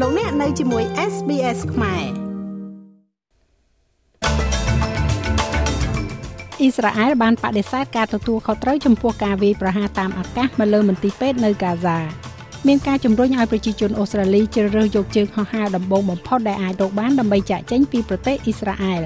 [0.00, 2.04] លោកអ្នកនៅជាមួយ SBS ខ្មែរ
[6.60, 11.98] អ៊ីស្រាអែលបានបដិសេធការទទួលខុសត្រូវចំពោះការវាយប្រហារតាមអាកាសមកលើមន្ទីរពេទ្យនៅកាហ្សា
[12.66, 19.02] មានការជំរុញឲ្យប្រជាជនអូស្ត្រាលីជ្រើសរើសយកជើងហោះហើរដំបូងបំផុតដែលអាចរកបានដើម្បីចាក់ចេញពីប្រទេសអ៊ីស្រាអែល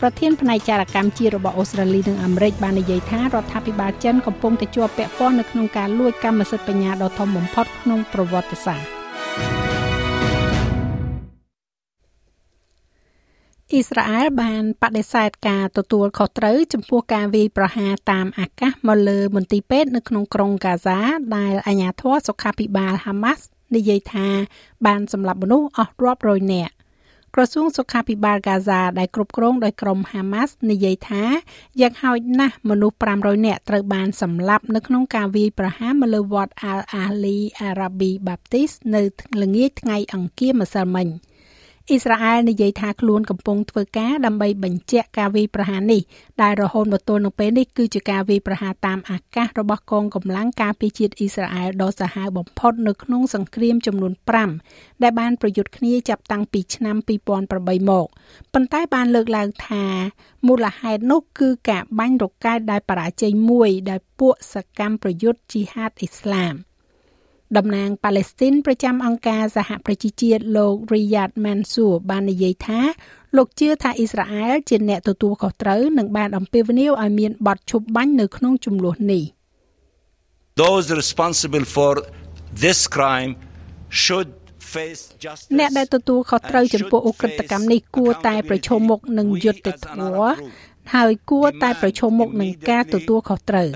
[0.00, 8.99] ប្រធានផ្នែកចារកម្មជាតិរបស់អូស្ត្រាលីនិងអាមេរិកបាននិយាយថារដ្ឋាភិបាលចិនកំពុងតែជាប់ពាក់ព័ន្ធនៅក្នុងការលួចកម្មសិទ្ធិបញ្ញាដ៏ធំបំផុតក្នុងប្រវត្តិសាស្ត្រ
[13.72, 20.98] អ៊ីស្រាអែលបានបដិសេធការទទួលខុសត្រូវចំពោះការវាយប្រហារតាមអាកាសមកលើមន្ទីរពេទ្យនៅក្នុងក្រុងកាហ្សា
[21.36, 23.42] ដែលអាជ្ញាធរសុខាភិបាលហាម៉ាស់
[23.74, 24.28] និយាយថា
[24.86, 26.72] បានសម្លាប់មនុស្សអស់រាប់រយនាក់
[27.34, 31.24] ក្រសួងសុខាភិបាលកាហ្សាដែលគ្រប់គ្រងដោយក្រុមហាម៉ាស់និយាយថា
[31.80, 39.02] យ៉ាងហោចណាស់មនុស្ស500នាក់ត្រូវបានសម្លាប់នៅក្នុងការវាយប្រហារមកលើវត្ត Al Ahli Arabi Baptist នៅ
[39.42, 41.08] ល្ងាចថ្ងៃអង្គារម្សិលមិញ។
[41.90, 46.02] អ៊ីស្រាអែលនិយាយថាខ្លួនកំពុងធ្វើការដើម្បីបញ្ជាក់ការវាយប្រហារនេះ
[46.42, 54.12] ដែលរហូតមកទល់នឹងពេលនេះគឺជាការវាយប្រហារតាមអាកាសរបស់កងកម្លាំងការពារជាតិអ៊ីស្រាអែលដ៏សាហាវបំផុតនៅក្នុងសង្គ្រាមចំនួន
[54.56, 58.06] 5ដែលបានប្រយុទ្ធគ្នាចាប់តាំងពីឆ្នាំ2008មក
[58.52, 59.84] ប៉ុន្តែបានលើកឡើងថា
[60.46, 66.56] មូលហេតុនោះគឺការបាញ់រកែតដែលបរាជ័យមួយដែលពួកសកម្មប្រយុទ្ធជីហាតអ៊ីស្លាម។
[67.56, 72.80] តំណាងប៉ាឡេស្ទីនប្រចាំអង្គការសហប្រជាជាតិលោក Riyad Mansour បាននិយាយថា
[73.36, 79.24] លោកជឿថាអ៊ីស្រាអែលជាអ្នកទទួលខុសត្រូវនិងបានអំពាវនាវឲ្យមានបទឈប់បាញ់នៅក្នុងចំនួននេះ
[80.62, 81.92] Those responsible for
[82.64, 83.32] this crime
[84.04, 84.28] should
[85.58, 90.32] អ្នកដែលទទួលខុសត្រូវចំពោះអ ுக ្រិតកម្មនេះគួរតែប្រឈមមុខនឹងយុត្តិធម៌
[90.94, 93.68] ហើយគួរតែប្រឈមមុខនឹងការទទួលខុសត្រូវ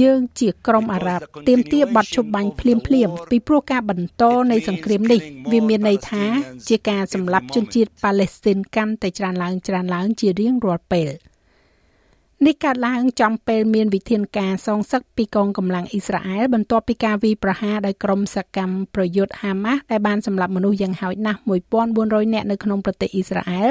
[0.00, 5.20] យើងជាក្រុមអារ៉ាប់ទាមទារប័ណ្ណឈប់បាញ់ភ្លាមភ្លាមពីព្រោះការបន្តនៃសង្គ្រាមនេះ
[5.52, 6.24] វាមានន័យថា
[6.68, 11.08] ជាការសម្លាប់ជនជាតិប៉ាឡេស្ទីនកាន់តែច្រើនឡើងច្រើនឡើងជារៀងរាល់ពេល។
[12.46, 21.38] នេះកើតឡើងចំពេលមានវិធានការសងសឹកពីកងកម្លាំងអ៊ីស្រាអែលបន្ទាប់ពីការវាយប្រហារដោយក្រុមសកម្មប្រយុទ្ធហាម៉ាស់ដែលបានសម្លាប់មនុស្សយ៉ាងហោចណាស់
[21.86, 23.70] 1400នាក់នៅក្នុងប្រទេសអ៊ីស្រាអែល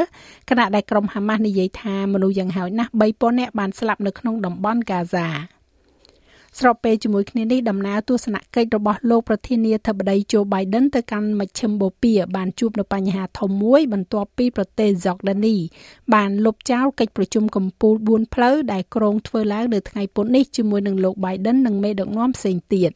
[0.50, 5.27] ខណៈដែលក្រុមហាម៉ាស់និយាយថាមនុស្សយ៉ាងហោចណាស់3000នាក់បានស្លាប់នៅក្នុងតំបន់ហ្គាហ្សា។
[6.59, 15.57] ស្របពេលជាមួយគ្នានេះដំណើរទស្សនកិច្ចរបស់លោកប្រធានាធិបតី Joe Biden ទៅកាន់មជ្ឈិមបូព៌ាបានជួបនូវបញ្ហាធំមួយបន្ទាប់ពីប្រទេស Jordani
[16.13, 22.91] បានលុបចោលកិច្ចប្រជុំកំពូល4ផ្លូវដែលក្រុងធ្វើឡើងនៅថ្ងៃពុធនេះជាមួយនឹងលោក Biden និងមេដឹកនាំផ្សេងទៀត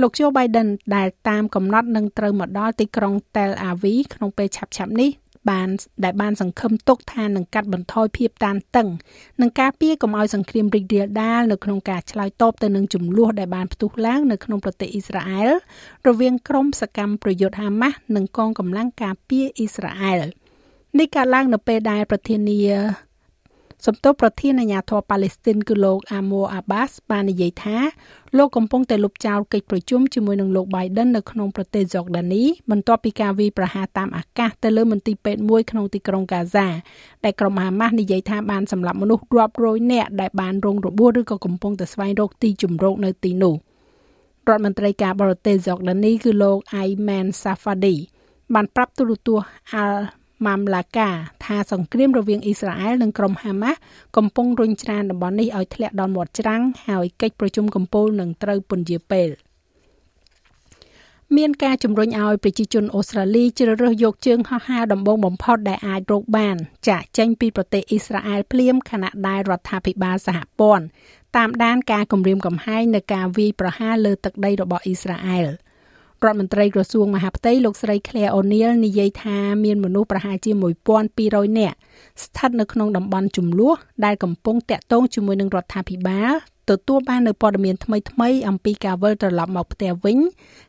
[0.00, 5.10] លោក Joe Biden ដែលតាមកំណត់នឹងត្រូវមកដល់ទីក្រុង Tel Aviv ក្នុងពេលឆាប់ៗនេះ
[5.50, 5.68] បាន
[6.04, 8.88] ដែលបានសង្ឃឹមទុកថានឹងកាត់បន្ថយភាពតានតឹង
[9.40, 15.50] និងការពារកុំឲ្យសង្គ្រាមរីករាលដាលនៅក្នុងការឆ្លើយតបទៅនឹងចំនួនដែលបានផ្ទុះឡើងនៅក្នុងប្រទេសអ៊ីស្រាអែល
[16.08, 20.20] រវាងក្រុមសកម្មប្រយុទ្ធហាម៉ាស់និងកងកម្លាំងការពារអ៊ីស្រាអែល
[20.98, 22.60] នេះកើតឡើងនៅពេលដែលប្រធានា
[23.86, 27.76] សំទោសប្រធានអាជ្ញាធរប៉ាឡេស្ទីនគឺលោកអាម៉ូអាបាសបាននិយាយថា
[28.36, 36.66] លោកកំពុងតែលុបចោលកិច្ចប្រជុំជាមួយនឹងលោក Biden នៅក្នុងប្រទេសយ៉ូដានីបន្ទាប់ពីការវាយប្រហារតាមអាកាសទៅលើមន្ទីរពេទ្យមួយក្នុងទីក្រុងកាហ្សា
[37.24, 43.54] ដែលក្រុមហាម៉ាស់និយាយថាបានសម្លាប់មនុស្សរាប់រយនាក់ដែលបានរងរបួសឬក៏កំពុងតែស្វែងរកទីជម្រកនៅទីនោះ
[44.48, 47.96] រដ្ឋមន្ត្រីការបរទេសយ៉ូដានីគឺលោក Ayman Safadi
[48.54, 49.48] បានប្រាប់ទូរទស្សន៍
[49.84, 51.08] Al ម៉ាំឡាកា
[51.44, 53.78] ថាសង្គ្រាមរវាងអ៊ីស្រាអែលនិងក្រុមហាម៉ាស់
[54.16, 59.28] កំពុងរុញច្រានតំបន់នេះឲ្យធ្លាក់ដល់មាត់ច្រាំងហើយកិច្ចប្រជុំកំពូលនឹងត្រូវពន្យាពេល
[61.36, 66.56] មានការជំរុញឲ្យប្រជាជនអូស្ត្រាលីជ្រើសរើសយកជើងហោះហើរដំបងបំផុតដែលអាចរកបាន
[66.88, 70.84] ចាក់ចេញពីប្រទេសអ៊ីស្រាអែលភ្លាមខណៈដែលរដ្ឋាភិបាលសហព័ន្ធ
[71.36, 75.46] តាមដានការគម្រាមកំហែងនៅការវាយប្រហារលើទឹកដីរបស់អ៊ីស្រាអែល។
[76.24, 80.50] រដ្ឋមន្ត្រីក្រសួងមហាផ្ទៃលោកស្រី Claire O'Neil និយាយថាមានមនុស្សប្រហែលជា
[81.04, 81.76] 1200នាក់
[82.24, 83.74] ស្ថិតនៅក្នុងតំបន់ចំនួន
[84.04, 86.32] ដែលកំពុងតាក់ទងជាមួយនឹងរដ្ឋាភិបាល
[86.70, 90.18] ទទួលបាននៅព័ត៌មានថ្មីៗអំពីការវិលត្រឡប់មកផ្ទះវិញ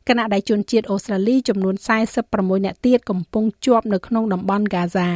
[0.07, 1.75] គណៈដែលជនជាតិអូស្ត្រាលីចំនួន
[2.19, 5.09] 46នាក់ទៀតកំពុងជាប់នៅក្នុងតំបន់ហ្គាហ្សា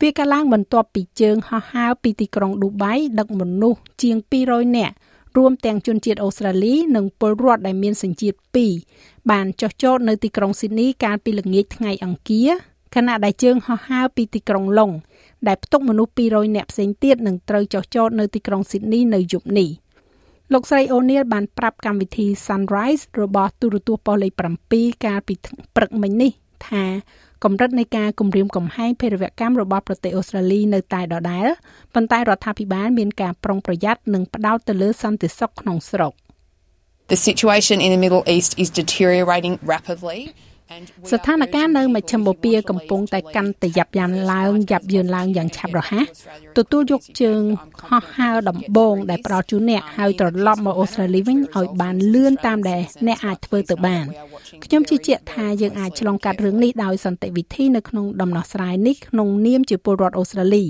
[0.00, 4.94] វាកាលឡើងបន្ទាប់ពីជើងហោះហើរពីទីក្រុងឌូបៃដឹកមនុស្សជាង200នាក់
[5.36, 12.50] រួមទាំងជនជាតិអូស្ត្រាលី និងពលរដ្ឋដែលមានសញ្ជាតិ2បានចុះចតនៅទីក្រុងស៊ីដនីកាលពីល្ងាចថ្ងៃអង្គារ
[12.94, 14.90] ខណៈដែលជើងហោះហើរពីទីក្រុងឡុង
[15.48, 19.68] ដែលផ្ទុកមនុស្ស200នាក់ផ្សេងទៀតនឹងត្រូវចុះចតនៅទីក្រុងស៊ីដនីនៅយប់នេះ
[20.52, 24.32] លោកស្រីអូនីលបានប្រាប់កម្មវិធី Sunrise របស់ទូរទស្សន៍ប៉ុស្តិ៍លេខ
[24.68, 25.34] 7កាលពី
[25.76, 26.30] ព្រឹកមិញនេះ
[26.68, 26.84] ថា
[27.44, 31.46] កម្រិតនៃការគម្រាមកំហែងភេរវកម្មរបស់ប្រទេសអូស្ត្រាលីនៅតែដដែល
[31.94, 36.12] ប៉ុន្តែរដ្ឋាភិបាលមានការប្រុងប្រយ័ត្ននិងផ្ដោតទៅលើសន្តិសុខក្នុងស្រុក
[37.10, 40.20] The situation in the Middle East is deteriorating rapidly
[41.10, 46.06] ស្ថានភាពនៅមជ្ឈមបូព៌ាកំពុងតែកាន់តែយ៉ាប់យ៉ានឡើងយ៉ាប់យឺនឡើងយ៉ាងឆាប់រហ័ស
[46.58, 47.40] ទទួលយកជើង
[47.88, 54.04] ហោះហើរដំបងដែលផ្ដល់ជូនអ្នកហើយត្រឡប់មកអូស្ត្រាលីវិញឲ្យបានលឿនតាមដែលអ្នកអាចធ្វើទៅបាន
[54.64, 60.64] ខ្ញុំជឿជាក់ថាយើងអាចឆ្លងកាត់រឿងនេះដោយសន្តិវិធីនៅក្នុងដំណោះស្រាយនេះក្នុងនាមជាពលរដ្ឋអូស្ត្រាលី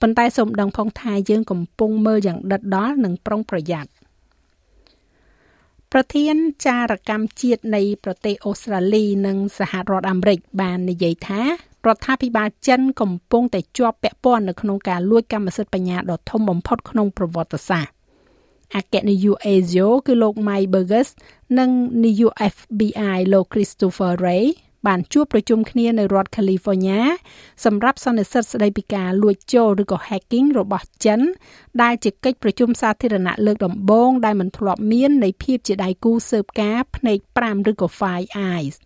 [0.00, 3.90] ប៉ុន្តែសូមដឹងផងថាយើងកំពុងមើលយ៉ាងដិតដល់និងប្រុងប្រយ័ត្ន
[5.92, 6.34] ប្រធាន
[6.66, 11.42] ចារកម្មជាតិនៃប្រទេសអូស្ត្រាលីនិងសហរដ្ឋអាមេរិកបាននិយាយថា
[11.86, 17.92] រដ្ឋាភិបាលចិនកំពុងតែជាប់ពាក់ព័ន្ធនៅក្នុងការលួចកម្មសិទ្ធិបញ្ញាដ៏ធំបំផុតក្នុងប្រវត្តិសាស្ត្រ
[18.76, 21.08] អគ្គនាយក ASIO គឺលោក Mike Burgess
[21.58, 21.70] និង
[22.04, 24.44] នាយក FBI លោក Christopher Wray
[24.86, 27.00] បានជួបប្រជុំគ្នានៅរដ្ឋ California
[27.64, 31.20] សម្រាប់សន្និសីទស្ដីពីការលួចចូលឬក៏ hacking របស់ចិន
[31.82, 38.76] ដែលជាកិច្ចប្រជុំសាធារណៈលើកដំបូងដែលមិនធ្លាប់មាននៃភាពជាដៃគូស៊ើបការភ្នែក5ឬក៏ Five Eyes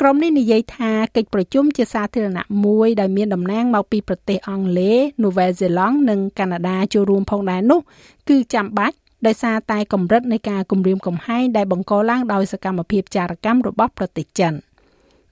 [0.00, 7.80] ក្រុមនេះនិយាយថាកិច្ចប្រជុំជាសាធារណៈមួយដែលមានតំណាងមកពីប្រទេសអង់គ្លេសនូវែលសេឡង់និងកាណាដាចូលរួមផងដែរនោះ
[8.28, 8.96] គឺចាំបាច់
[9.26, 14.54] ដោយសារតែកម្រិតនៃការគម្រាមកំហែងដែលបង្កឡើងដោយសកម្មភាពចារកម្មរបស់ប្រទេសចិន។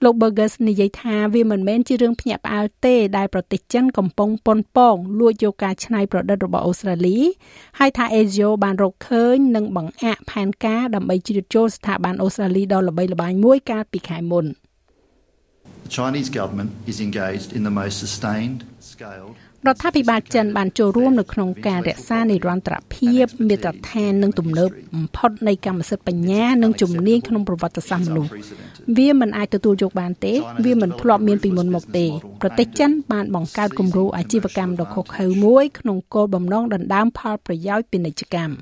[0.04, 7.18] លោក Burgess និយាយថាវាមិនមែនជារឿងភ្ញាក់ផ្អើលទេដែលប្រទេសចិនកំពុងប៉ុនប៉ងលួចយកការច្នៃប្រឌិតរបស់អូស្ត្រាលី
[7.78, 14.46] ហើយថា ASIO បានរកឃើញនិងបង្អាក់ផែនការដើម្បីជ្រៀតចូលស្ថាប័នអូស្ត្រាលីដ៏ល្បីល្បាញមួយកាលពីខែមុន
[15.88, 18.60] The Chinese government is engaged in the most sustained
[18.92, 19.34] scaled
[19.66, 28.30] រដ្ឋាភិបាលចិនបានចូលរួមនៅក្នុងការរក្សានិរន្តរភាពមាត្រដ្ឋាននិងទំនើបបំផុតនៃកម្មសិទ្ធិបញ្ញានិងជំនាញក្នុងប្រវត្តិសាស្ត្រមនុស្ស
[28.98, 32.06] វាមិនអាចទទួលយកបានទេ វាមិនធ្លាប់មានពីមុនមកទេ
[32.42, 38.52] ប្រទេសចិនបានបង្កើតគំរូអាជីវកម្មដ៏ខុសខើមួយក្នុងគោលបំណងដណ្ដើមផលប្រយោជន៍ពាណិជ្ជកម្ម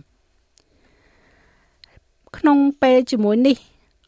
[2.38, 3.56] ក្នុងពេលជាមួយនេះ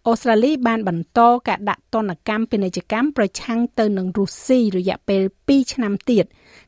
[0.08, 6.24] អូស្ត្រាលីបានបន្តការដាក់ទណ្ឌកម្មពាណិជ្ជកម្មប្រឆាំងទៅនឹងរុស្ស៊ីរយៈពេល2ឆ្នាំទៀត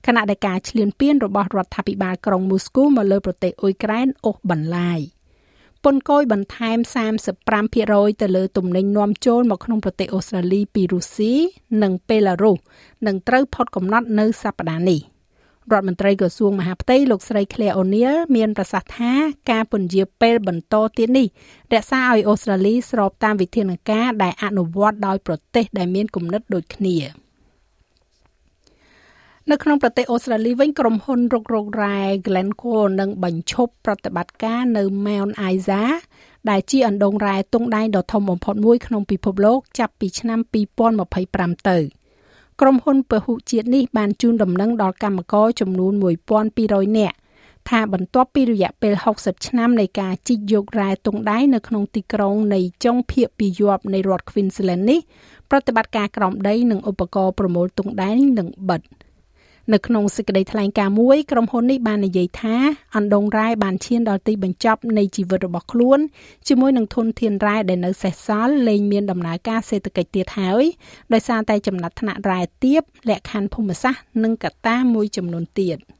[0.07, 5.01] ខណៈដែលការឈ្លានពានរបស់រដ្ឋាភិបាលក្រុងមូស្គូមកលើប្រទេសអ៊ុយក្រែនអូសបន្លាយ
[5.85, 6.79] ពន្ធគយបន្ថែម
[7.51, 11.33] 35%ទៅលើទំនិញនាំចូលមកក្នុងប្រទេសអូស្ត្រាលីពីរុស្ស៊ី
[11.83, 12.57] និងបេឡារុស
[13.07, 15.01] នឹងត្រូវផុតកំណត់នៅសប្តាហ៍នេះ។
[15.73, 19.13] រដ្ឋមន្ត្រីក្រសួងមហាផ្ទៃលោកស្រី Claire O'Neil មានប្រសាសន៍ថា
[19.51, 21.27] ការពន្យាពេលបន្តទៀតនេះ
[21.75, 26.97] រក្សាឲ្យអូស្ត្រាលីស្របតាមវិធានការដែលអនុវត្តដោយប្រទេសដែលមានគំនិតដូចគ្នា
[29.51, 35.83] នៅក្នុងប្រទេសអូស្ត្រាលីវិញក្រុមហ៊ុនរុករករ៉ែ Glencore នឹងបញ្ឈប់ប្រតិបត្តិការនៅ Mount Isa
[36.51, 40.39] ដែលជាអណ្ដូងរ៉ែទង់ដែងដ៏ធំបំផុតមួយក្នុងពិភពលោកចាប់ពីឆ្នាំ
[41.05, 41.79] 2025ទៅ។
[42.61, 45.93] ក្រុមហ៊ុនពហុជាតិនេះបានជូនដំណឹងដល់កម្មករចំនួន
[46.45, 47.17] 1200នាក់
[47.69, 55.01] ថាបន្ទាប់ពីរយៈពេល60ឆ្នាំនៃការជីកយករ៉ែទង់ដែងនៅក្នុងទីក្រុងនៃចុងភាគពីយប់នៃរដ្ឋ Queensland នេះ
[55.51, 58.81] ប្រតិបត្តិការក្រោមដីនិងឧបករណ៍ប្រមូលទង់ដែងនឹងបិទ។
[59.73, 62.57] នៅក្នុងសេចក្តីថ្លែងការណ៍មួយក្រុមហ៊ុននេះបាននិយាយថា
[62.97, 65.99] អណ្ដូងរ៉ែបានឈានដល់ទីបញ្ចប់នៃជីវិតរបស់ខ្លួន
[66.49, 70.65] ជាមួយនឹងធនធានរ៉ែដែលនៅសេសសល់លែងមានដំណើរការសេដ្ឋកិច្ចទៀតហើយ
[71.13, 75.79] ដោយសារតែចំណាត់ថ្នាក់រ៉ែទាបលក្ខខណ្ឌភូមិសាស្ត្រនិងកត្តាមួយចំនួនទៀត។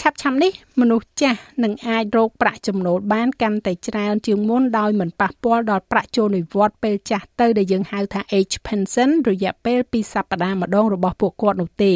[0.00, 11.94] ឆាប់ឆាំនេះមនុស្សចាស់នឹងអាចរកប្រាក់ចំណូលបានកាន់តែច្រើនជាងមុនដោយមិនប៉ះពាល់ដល់ប្រាក់ចូលនិវត្តន៍ពេលចាស់ទៅដែលយើងហៅថា age pension រយៈពេល2សប្តាហ៍ម្ដងរបស់ពួកគាត់នោះទេ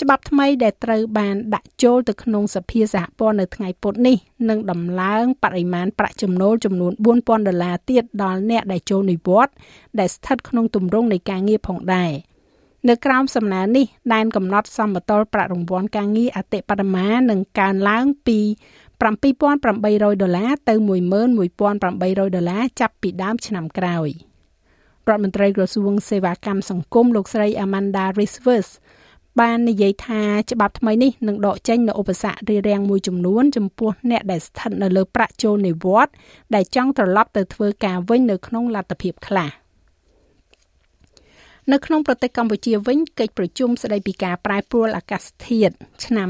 [0.00, 4.16] ច្បាប់ថ្មីដែលត្រូវបានដាក់ចូលទៅក្នុងសភាសហព័ន្ធនៅថ្ងៃពុធនេះ
[4.48, 9.54] នឹងដំឡើងបរិមាណប្រាក់ចំណូលចំនួន4000ដុល្លារទៀតដល់អ្នកដែលចូលនិវត្តន៍
[9.98, 12.12] ដែលស្ថិតក្នុងទម្រង់នៃការងារផងដែរ។
[12.88, 18.38] នៅក្រោមសំណើនេះដែនកំណត់សមតុល្យប្រាក់រង្វាន់ការងារអតិបរមានឹងកើនឡើងពី
[19.10, 20.74] 7800ដុល្លារទៅ
[21.34, 24.08] 11800ដុល្លារចាប់ពីដើមឆ្នាំក្រោយ
[25.08, 28.70] រដ្ឋមន្ត្រីក្រសួងសេវាកម្មសង្គមលោកស្រី Amanda Rivers
[29.40, 36.14] បាននិយាយថាច្បាប់ថ្មីនេះនឹងដកចេញនូវឧបសគ្គរារាំងមួយចំនួនចំពោះអ្នកដែលស្ថិតនៅលើប្រាក់ចូលនិវត្តន៍
[36.54, 39.50] ដែលចង់ត្រឡប់ទៅធ្វើការវិញនៅក្នុងលទ្ធភាពខ្លះ។
[41.72, 46.28] នៅក្នុងប្រទេសកម្ពុជាវិញកិច្ចប្រជុំស្តីពីការប្រែប្រួលអាកាសធាតុឆ្នាំ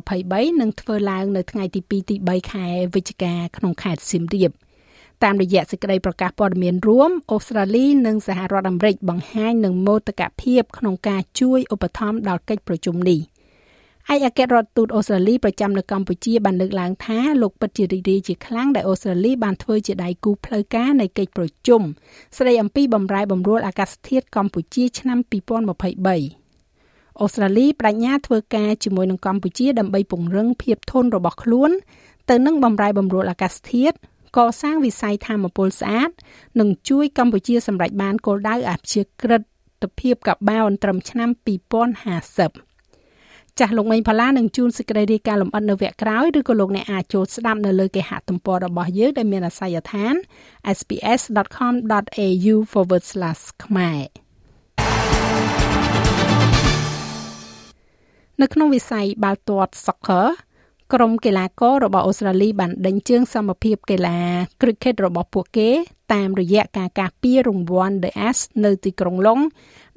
[0.00, 4.50] 2023នឹងធ្វើឡើងនៅថ្ងៃទី2ទី3ខែវិច្ឆិកាក្នុងខេត្តសៀមរាប
[5.24, 13.20] តាមរយៈសេចក្តីប្រកាសព័ត៌មានរួមអូស្ត្រាលីនិងសហរដ្ឋអាមេរិកបង្ហាញនឹងមោទកភាពក្នុងការជួយឧបត្ថម្ភដល់កិច្ចប្រជុំនេះ។
[14.14, 21.82] ឯកអគ្គរដ្ឋទូតអូស្ត្រាលីប្រចាំនៅកម្ពុជាបានលើកឡើងថាលោកពិតជារីករាយជាខ្លាំងដែលអូស្ត្រាលីបានធ្វើជាដៃគូផ្លូវការនៃកិច្ចប្រជុំ
[22.36, 25.18] ស្តីអំពីបំរែបំរួលអាកាសធាតុកម្ពុជាឆ្នាំ
[26.00, 31.70] 2023អូស្ត្រាលីបដិញ្ញាធ្វើការជាមួយនឹងកម្ពុជាដើម្បីពង្រឹងភាពធន់របស់ខ្លួន
[32.30, 33.96] ទៅនឹងបំរែបំរួលអាកាសធាតុ
[34.36, 36.10] កសាងវិស័យធម្មពលស្អាត
[36.60, 39.42] និងជួយកម្ពុជាសម្រេចបានគោលដៅអភិជាក្រិត
[40.00, 42.67] ភាពកាបូនត្រឹមឆ្នាំ2050
[43.58, 50.14] ចាស់លោកមេងផល្លានឹងជួនសេចក្តីរាយការណ៍លម្អិតនៅវគ្គក្រោយឬក៏លោកអ្នកអាចចូលស្ដាប់នៅលើគេហទំព័ររបស់យើងដែលមានអាសយដ្ឋាន
[50.78, 52.54] sps.com.au/
[53.64, 54.00] ខ្មែរ
[58.42, 60.26] នៅក្នុងវិស័យបាល់ទាត់ soccer
[60.92, 64.18] ក្រុមកីឡាកររបស់អូស្ត្រាលីបានដេញជើងសមភាពកីឡា
[64.60, 65.70] cricket របស់ពួកគេ
[66.14, 69.40] តាមរយៈការការពាររង្វាន់ The Ashes នៅទីក្រុងឡុង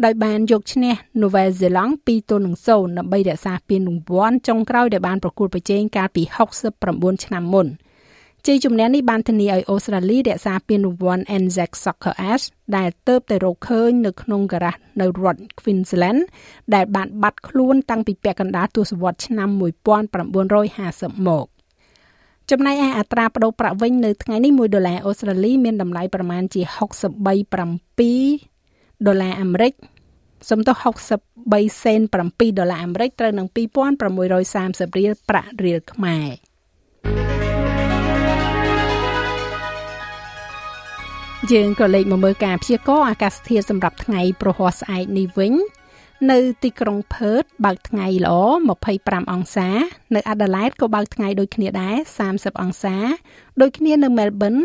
[0.05, 6.23] ដោយបានយកឈ្នះនូវែលសេឡង់2ទល់នឹង0ដើម្បីរក្សាពានរង្វាន់ចុងក្រោយដែលបានប្រកួតប្រជែងកាលពី
[6.73, 7.67] 69ឆ្នាំមុន។
[8.47, 12.45] ជ័យជំនះនេះបានធានាឲ្យអូស្ត្រាលីរក្សាពានរង្វាន់ Anzac Soccer Ash
[12.77, 16.21] ដែលទៅតែរកឃើញនៅក្នុងការ៉ាសនៅរដ្ឋ Queensland
[16.75, 19.49] ដែលបានបាត់ខ្លួនតាំងពីពាក់កណ្ដាលទសវត្សរ៍ឆ្នាំ
[21.19, 21.45] 1950មក
[22.51, 26.61] ចំណែកឯអត្រាប្តូរប្រាក់វិញនៅថ្ងៃនេះ1ដុល្លារអូស្ត្រាលីមានតម្លៃប្រមាណជា
[28.19, 29.73] 63.7ដុល្លារអាមេរិក
[30.49, 30.75] សំទោស
[31.27, 36.29] 63សេន7ដុល្លារអាមេរិកត្រូវនឹង2630រៀលប្រាក់រៀលខ្មែរ
[41.51, 45.53] យើងក៏លេខមកមើលការព្យាករណ៍អាកាសធាតុសម្រាប់ថ្ងៃប្រហ័សស្អែកនេះវិញ
[46.29, 48.35] នៅទីក្រុងផឺតបើកថ្ងៃល្អ
[48.81, 49.69] 25អង្សា
[50.15, 51.95] នៅអាដាលេដក៏បើកថ្ងៃដូចគ្នាដែរ
[52.29, 52.95] 30អង្សា
[53.61, 54.55] ដូចគ្នានៅមែលប៊ន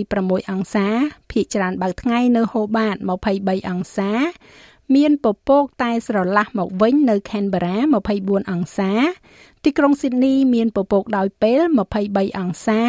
[0.00, 0.86] 26អង្សា
[1.30, 2.96] ភាគច្រើនបើកថ្ងៃនៅហូបាត
[3.32, 4.12] 23អង្សា
[4.94, 7.76] មានពពកតែស្រឡះមកវិញនៅ Canberra
[8.14, 8.92] 24អង្សា
[9.64, 11.62] ទីក្រុង Sydney មានពពកដោយពេល
[12.00, 12.80] 23អង្សា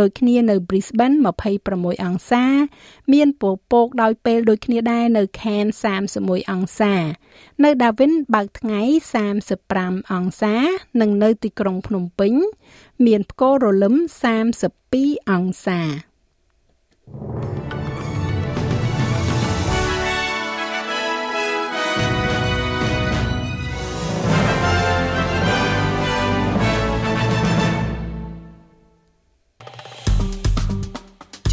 [0.00, 1.16] ដូចគ្នានៅ Brisbane
[1.60, 2.44] 26អង្សា
[3.12, 5.76] មានពពកដោយពេលដូចគ្នាដែរនៅ Cairns
[6.14, 6.94] 31អង្សា
[7.64, 8.80] នៅ Darwin បើកថ្ងៃ
[9.50, 10.54] 35អង្សា
[11.00, 12.32] និងនៅទីក្រុងភ្នំពេញ
[13.06, 13.94] មានផ្គររលឹម
[14.62, 15.80] 32អង្សា
[17.16, 17.63] thank you